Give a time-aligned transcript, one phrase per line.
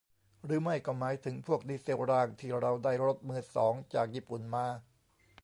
[0.45, 4.67] หรือไม่ก็หมายถึงพวกดีเซลรางที่เราได้รถมือสองจากญี่ปุ่นมา?